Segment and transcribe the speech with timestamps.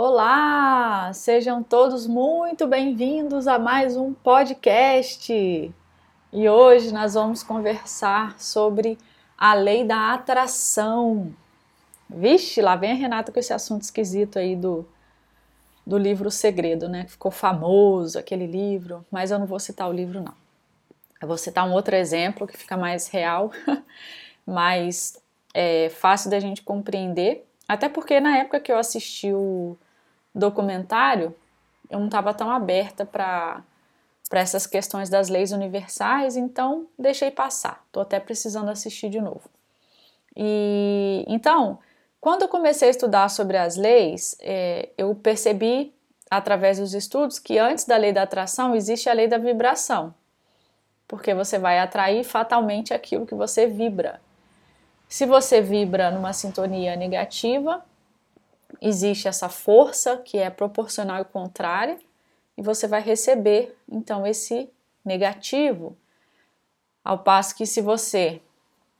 [0.00, 5.74] Olá, sejam todos muito bem-vindos a mais um podcast.
[6.32, 8.96] E hoje nós vamos conversar sobre
[9.36, 11.34] a lei da atração.
[12.08, 14.88] Vixe, lá vem a Renata com esse assunto esquisito aí do,
[15.84, 17.04] do livro Segredo, né?
[17.08, 20.34] Ficou famoso aquele livro, mas eu não vou citar o livro, não.
[21.20, 23.50] Eu vou citar um outro exemplo que fica mais real,
[24.46, 25.20] mais
[25.52, 29.76] é, fácil da gente compreender até porque na época que eu assisti o
[30.38, 31.34] documentário,
[31.90, 33.62] eu não estava tão aberta para
[34.28, 37.82] para essas questões das leis universais, então deixei passar.
[37.86, 39.48] Estou até precisando assistir de novo.
[40.36, 41.78] E então,
[42.20, 45.94] quando eu comecei a estudar sobre as leis, é, eu percebi
[46.30, 50.14] através dos estudos que antes da lei da atração existe a lei da vibração,
[51.06, 54.20] porque você vai atrair fatalmente aquilo que você vibra.
[55.08, 57.82] Se você vibra numa sintonia negativa,
[58.80, 61.98] existe essa força que é proporcional e contrária,
[62.56, 64.70] e você vai receber então esse
[65.04, 65.96] negativo.
[67.04, 68.42] Ao passo que se você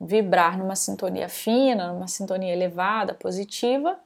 [0.00, 3.98] vibrar numa sintonia fina, numa sintonia elevada, positiva,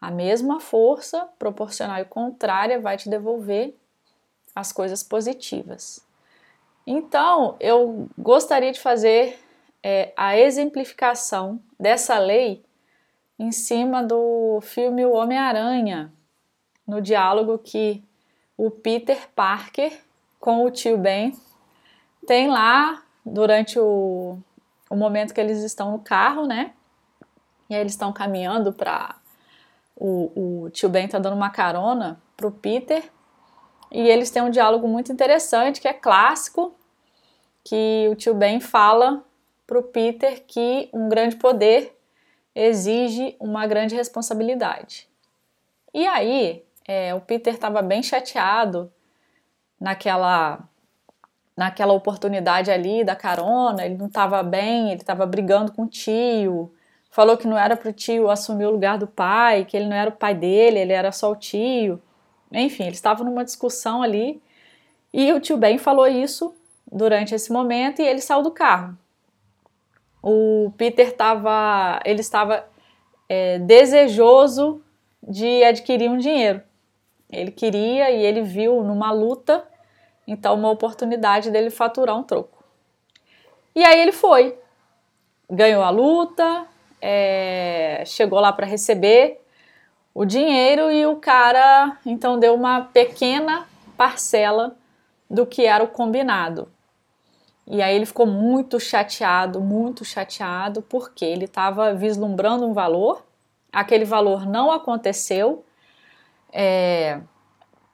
[0.00, 3.76] a mesma força proporcional e contrária vai te devolver
[4.54, 6.04] as coisas positivas.
[6.86, 9.38] Então, eu gostaria de fazer
[9.82, 12.64] é, a exemplificação dessa lei
[13.40, 16.12] em cima do filme O Homem-Aranha,
[16.86, 18.04] no diálogo que
[18.54, 19.98] o Peter Parker
[20.38, 21.34] com o tio Ben
[22.26, 24.36] tem lá durante o,
[24.90, 26.74] o momento que eles estão no carro, né?
[27.70, 29.16] E aí eles estão caminhando para
[29.96, 33.10] o, o tio Ben tá dando uma carona pro Peter
[33.90, 36.74] e eles têm um diálogo muito interessante que é clássico
[37.64, 39.24] que o tio Ben fala
[39.66, 41.98] para o Peter que um grande poder
[42.60, 45.08] exige uma grande responsabilidade.
[45.94, 48.92] E aí, é, o Peter estava bem chateado
[49.80, 50.60] naquela
[51.56, 56.72] naquela oportunidade ali da carona, ele não estava bem, ele estava brigando com o tio,
[57.10, 59.94] falou que não era para o tio assumir o lugar do pai, que ele não
[59.96, 62.00] era o pai dele, ele era só o tio.
[62.50, 64.42] Enfim, eles estavam numa discussão ali
[65.12, 66.54] e o tio Ben falou isso
[66.90, 68.96] durante esse momento e ele saiu do carro
[70.22, 72.64] o Peter estava, ele estava
[73.28, 74.82] é, desejoso
[75.22, 76.62] de adquirir um dinheiro.
[77.30, 79.64] Ele queria e ele viu numa luta,
[80.26, 82.62] então uma oportunidade dele faturar um troco.
[83.74, 84.58] E aí ele foi,
[85.48, 86.66] ganhou a luta,
[87.00, 89.40] é, chegou lá para receber
[90.12, 93.66] o dinheiro e o cara então deu uma pequena
[93.96, 94.76] parcela
[95.30, 96.68] do que era o combinado.
[97.72, 103.24] E aí ele ficou muito chateado, muito chateado, porque ele estava vislumbrando um valor,
[103.72, 105.64] aquele valor não aconteceu,
[106.52, 107.20] é,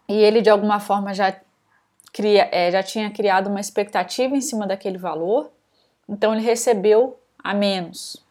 [0.08, 1.38] e ele de alguma forma já,
[2.10, 5.52] cria, é, já tinha criado uma expectativa em cima daquele valor,
[6.08, 8.24] então ele recebeu a menos.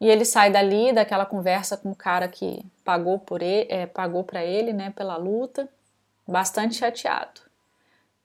[0.00, 4.22] E ele sai dali, daquela conversa com o cara que pagou por ele, é, pagou
[4.22, 5.68] para ele, né, pela luta,
[6.24, 7.40] bastante chateado.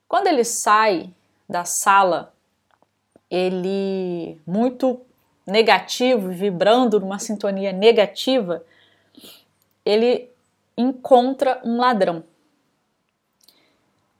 [0.07, 1.11] Quando ele sai
[1.47, 2.33] da sala,
[3.29, 5.01] ele muito
[5.45, 8.63] negativo, vibrando numa sintonia negativa,
[9.85, 10.29] ele
[10.77, 12.23] encontra um ladrão.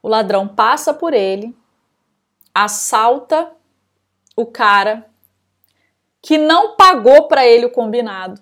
[0.01, 1.55] O ladrão passa por ele,
[2.53, 3.51] assalta
[4.35, 5.09] o cara
[6.21, 8.41] que não pagou para ele o combinado.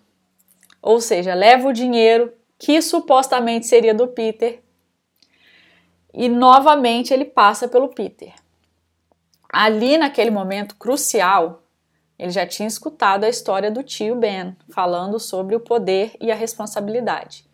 [0.81, 4.63] Ou seja, leva o dinheiro que supostamente seria do Peter
[6.13, 8.33] e novamente ele passa pelo Peter.
[9.57, 11.63] Ali naquele momento crucial,
[12.19, 16.35] ele já tinha escutado a história do tio Ben falando sobre o poder e a
[16.35, 17.45] responsabilidade.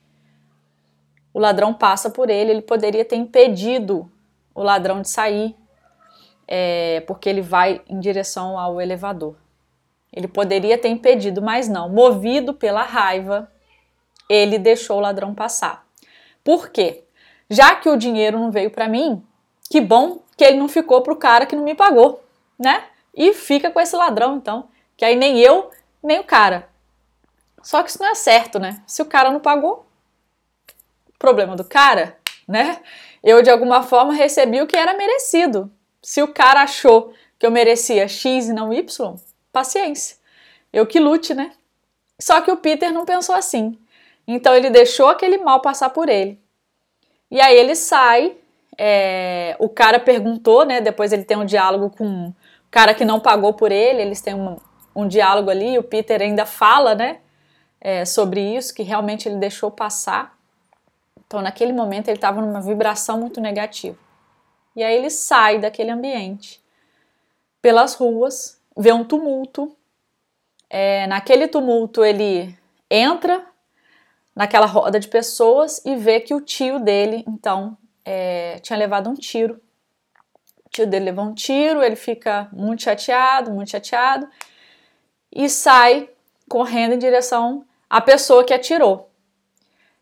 [1.31, 4.11] O ladrão passa por ele, ele poderia ter impedido
[4.55, 5.55] o ladrão de sair,
[6.47, 9.35] é, porque ele vai em direção ao elevador.
[10.11, 11.87] Ele poderia ter impedido, mas não.
[11.87, 13.47] Movido pela raiva,
[14.27, 15.85] ele deixou o ladrão passar.
[16.43, 17.03] Por quê?
[17.47, 19.23] Já que o dinheiro não veio para mim,
[19.71, 22.21] que bom que ele não ficou pro cara que não me pagou,
[22.59, 22.83] né?
[23.15, 25.71] E fica com esse ladrão, então, que aí nem eu,
[26.03, 26.67] nem o cara.
[27.63, 28.83] Só que isso não é certo, né?
[28.85, 29.85] Se o cara não pagou,
[31.17, 32.81] problema do cara, né?
[33.23, 35.71] Eu de alguma forma recebi o que era merecido.
[36.01, 39.15] Se o cara achou que eu merecia X e não Y,
[39.53, 40.17] paciência.
[40.73, 41.53] Eu que lute, né?
[42.19, 43.79] Só que o Peter não pensou assim.
[44.27, 46.37] Então ele deixou aquele mal passar por ele.
[47.29, 48.35] E aí ele sai
[48.77, 50.81] é, o cara perguntou, né?
[50.81, 52.35] Depois ele tem um diálogo com o
[52.69, 54.57] cara que não pagou por ele, eles têm um,
[54.95, 57.19] um diálogo ali, o Peter ainda fala, né?
[57.79, 60.37] É, sobre isso, que realmente ele deixou passar.
[61.25, 63.97] Então, naquele momento, ele estava numa vibração muito negativa.
[64.75, 66.61] E aí ele sai daquele ambiente
[67.61, 69.75] pelas ruas, vê um tumulto.
[70.69, 72.57] É, naquele tumulto, ele
[72.89, 73.45] entra
[74.35, 79.13] naquela roda de pessoas e vê que o tio dele, então, é, tinha levado um
[79.13, 79.61] tiro.
[80.65, 84.27] O tio dele levou um tiro, ele fica muito chateado, muito chateado,
[85.31, 86.09] e sai
[86.47, 89.09] correndo em direção à pessoa que atirou.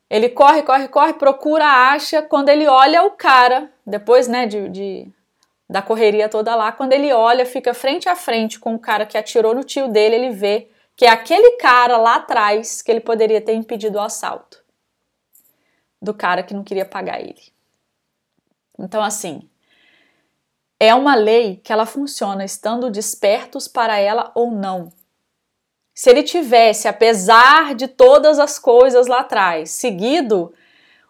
[0.10, 2.22] Ele corre, corre, corre, procura, acha.
[2.22, 5.08] Quando ele olha o cara, depois né, de, de,
[5.70, 9.18] da correria toda lá, quando ele olha, fica frente a frente com o cara que
[9.18, 13.40] atirou no tio dele, ele vê que é aquele cara lá atrás que ele poderia
[13.40, 14.64] ter impedido o assalto
[16.02, 17.54] do cara que não queria pagar ele.
[18.80, 19.42] Então, assim,
[20.80, 24.92] é uma lei que ela funciona estando despertos para ela ou não.
[25.94, 30.54] Se ele tivesse, apesar de todas as coisas lá atrás, seguido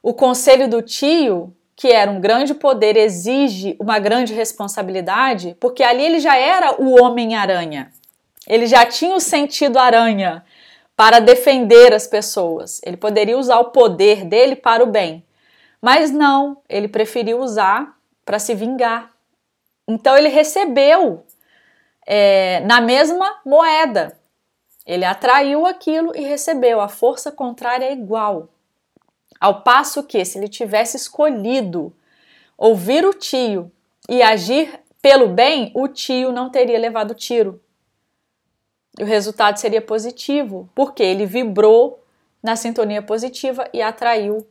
[0.02, 6.04] o conselho do tio, que era um grande poder exige uma grande responsabilidade, porque ali
[6.04, 7.92] ele já era o Homem-Aranha.
[8.48, 10.44] Ele já tinha o sentido aranha
[10.98, 12.82] para defender as pessoas.
[12.84, 15.24] Ele poderia usar o poder dele para o bem.
[15.82, 19.12] Mas não, ele preferiu usar para se vingar.
[19.88, 21.26] Então ele recebeu
[22.06, 24.18] é, na mesma moeda.
[24.86, 26.82] Ele atraiu aquilo e recebeu.
[26.82, 28.50] A força contrária é igual.
[29.40, 31.96] Ao passo que, se ele tivesse escolhido
[32.58, 33.72] ouvir o tio
[34.10, 37.62] e agir pelo bem, o tio não teria levado tiro
[39.00, 42.04] o resultado seria positivo, porque ele vibrou
[42.44, 44.46] na sintonia positiva e atraiu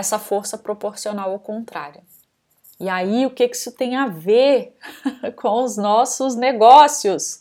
[0.00, 2.00] essa força proporcional ao contrário.
[2.80, 4.76] E aí, o que isso tem a ver
[5.36, 7.40] com os nossos negócios?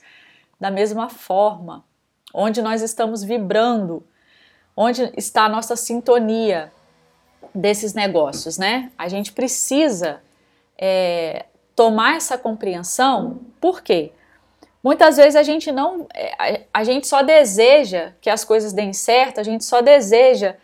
[0.59, 1.83] Da mesma forma,
[2.33, 4.05] onde nós estamos vibrando,
[4.77, 6.71] onde está a nossa sintonia
[7.53, 8.91] desses negócios, né?
[8.97, 10.21] A gente precisa
[10.77, 11.45] é,
[11.75, 14.11] tomar essa compreensão, por quê?
[14.83, 19.39] Muitas vezes a gente não, é, a, gente só deseja que as coisas deem certo,
[19.39, 20.55] a gente só deseja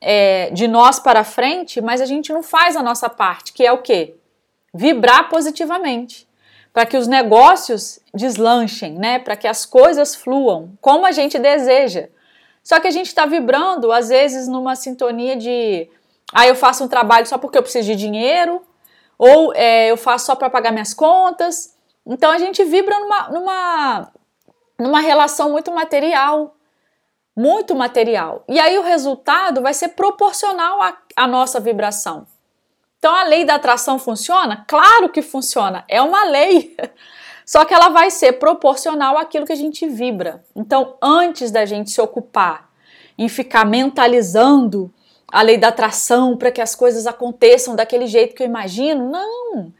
[0.00, 3.72] é, de nós para frente, mas a gente não faz a nossa parte, que é
[3.72, 4.14] o quê?
[4.72, 6.26] Vibrar positivamente,
[6.72, 9.18] para que os negócios deslanchem, né?
[9.18, 12.08] Para que as coisas fluam como a gente deseja.
[12.62, 15.88] Só que a gente está vibrando, às vezes, numa sintonia de
[16.32, 18.62] ah, eu faço um trabalho só porque eu preciso de dinheiro,
[19.18, 21.76] ou é, eu faço só para pagar minhas contas.
[22.06, 24.12] Então a gente vibra numa, numa,
[24.78, 26.56] numa relação muito material,
[27.36, 28.44] muito material.
[28.48, 32.26] E aí o resultado vai ser proporcional à, à nossa vibração.
[32.98, 34.64] Então a lei da atração funciona?
[34.68, 36.76] Claro que funciona, é uma lei.
[37.46, 40.44] Só que ela vai ser proporcional àquilo que a gente vibra.
[40.54, 42.70] Então, antes da gente se ocupar
[43.18, 44.92] em ficar mentalizando
[45.32, 49.72] a lei da atração para que as coisas aconteçam daquele jeito que eu imagino, não.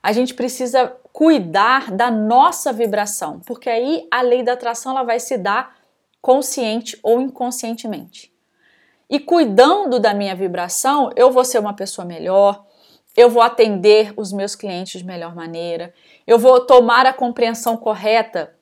[0.00, 5.18] A gente precisa cuidar da nossa vibração, porque aí a lei da atração ela vai
[5.18, 5.75] se dar
[6.26, 8.34] consciente ou inconscientemente.
[9.08, 12.66] E cuidando da minha vibração, eu vou ser uma pessoa melhor,
[13.16, 15.94] eu vou atender os meus clientes de melhor maneira,
[16.26, 18.52] eu vou tomar a compreensão correta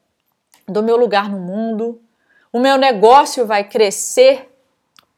[0.68, 2.02] do meu lugar no mundo,
[2.52, 4.54] o meu negócio vai crescer,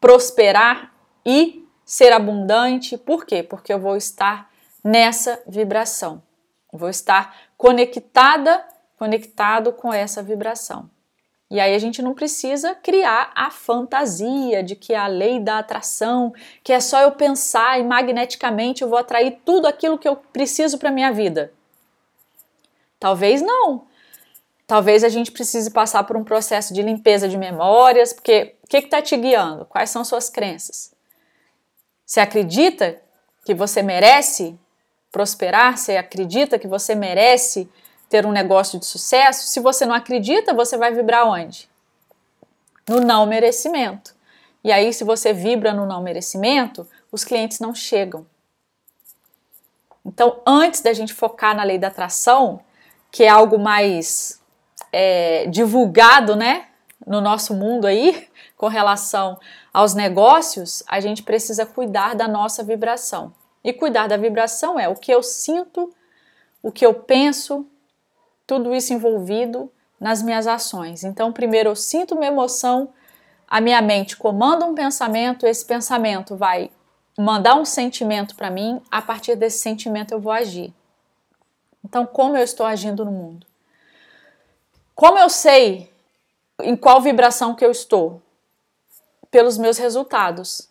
[0.00, 0.94] prosperar
[1.24, 2.96] e ser abundante.
[2.96, 3.42] Por quê?
[3.42, 4.48] Porque eu vou estar
[4.84, 6.22] nessa vibração.
[6.72, 8.64] Vou estar conectada,
[8.96, 10.88] conectado com essa vibração.
[11.50, 15.58] E aí a gente não precisa criar a fantasia de que é a lei da
[15.58, 20.16] atração, que é só eu pensar e magneticamente eu vou atrair tudo aquilo que eu
[20.16, 21.52] preciso para minha vida.
[22.98, 23.86] Talvez não.
[24.66, 28.78] Talvez a gente precise passar por um processo de limpeza de memórias, porque o que
[28.78, 29.64] está te guiando?
[29.66, 30.92] Quais são suas crenças?
[32.04, 33.00] Você acredita
[33.44, 34.58] que você merece
[35.12, 37.68] prosperar, você acredita que você merece
[38.08, 41.68] ter um negócio de sucesso, se você não acredita, você vai vibrar onde?
[42.88, 44.14] No não merecimento.
[44.62, 48.26] E aí, se você vibra no não merecimento, os clientes não chegam.
[50.04, 52.60] Então, antes da gente focar na lei da atração,
[53.10, 54.40] que é algo mais
[54.92, 56.66] é, divulgado, né,
[57.06, 59.38] no nosso mundo aí, com relação
[59.72, 63.32] aos negócios, a gente precisa cuidar da nossa vibração.
[63.64, 65.92] E cuidar da vibração é o que eu sinto,
[66.62, 67.66] o que eu penso,
[68.46, 71.02] tudo isso envolvido nas minhas ações.
[71.02, 72.90] Então, primeiro eu sinto uma emoção,
[73.48, 76.70] a minha mente comanda um pensamento, esse pensamento vai
[77.18, 80.72] mandar um sentimento para mim, a partir desse sentimento eu vou agir.
[81.84, 83.46] Então, como eu estou agindo no mundo?
[84.94, 85.92] Como eu sei
[86.62, 88.20] em qual vibração que eu estou?
[89.30, 90.68] Pelos meus resultados.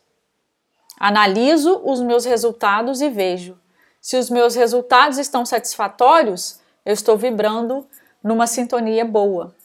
[0.99, 3.57] Analiso os meus resultados e vejo.
[4.01, 7.85] Se os meus resultados estão satisfatórios, eu estou vibrando
[8.23, 9.55] numa sintonia boa.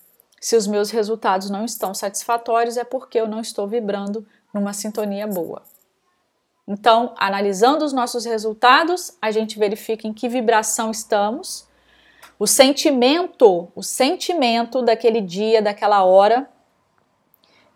[0.40, 5.26] Se os meus resultados não estão satisfatórios, é porque eu não estou vibrando numa sintonia
[5.26, 5.62] boa.
[6.66, 11.68] Então, analisando os nossos resultados, a gente verifica em que vibração estamos.
[12.38, 16.48] O sentimento, o sentimento daquele dia, daquela hora,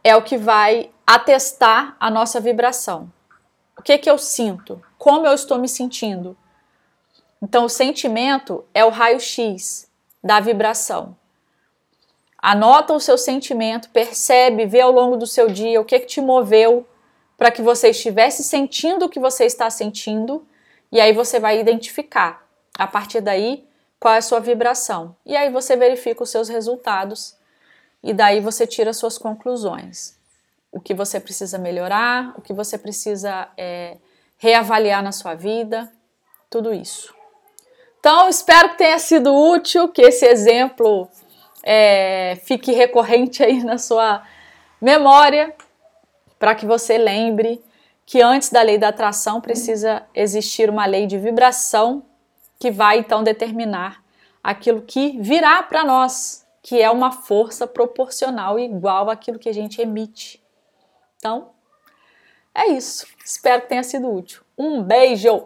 [0.02, 3.12] é o que vai atestar a nossa vibração.
[3.76, 4.80] O que que eu sinto?
[4.96, 6.36] Como eu estou me sentindo?
[7.44, 9.86] Então, o sentimento é o raio-x
[10.22, 11.14] da vibração.
[12.38, 16.22] Anota o seu sentimento, percebe, vê ao longo do seu dia o que, que te
[16.22, 16.88] moveu
[17.36, 20.46] para que você estivesse sentindo o que você está sentindo,
[20.90, 22.48] e aí você vai identificar
[22.78, 23.68] a partir daí
[24.00, 25.14] qual é a sua vibração.
[25.26, 27.36] E aí você verifica os seus resultados
[28.02, 30.18] e daí você tira suas conclusões.
[30.72, 33.98] O que você precisa melhorar, o que você precisa é,
[34.38, 35.92] reavaliar na sua vida,
[36.48, 37.14] tudo isso.
[38.04, 41.08] Então, espero que tenha sido útil, que esse exemplo
[41.62, 44.22] é, fique recorrente aí na sua
[44.78, 45.56] memória
[46.38, 47.64] para que você lembre
[48.04, 52.04] que antes da lei da atração precisa existir uma lei de vibração
[52.58, 54.04] que vai então determinar
[54.42, 59.80] aquilo que virá para nós, que é uma força proporcional igual àquilo que a gente
[59.80, 60.44] emite.
[61.16, 61.52] Então,
[62.54, 63.06] é isso.
[63.24, 64.42] Espero que tenha sido útil.
[64.58, 65.42] Um beijo!